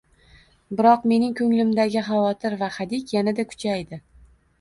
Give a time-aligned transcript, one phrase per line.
[0.77, 4.01] Biroq mening ko`nglimdagi xavotir va hadik yanada kuchaydi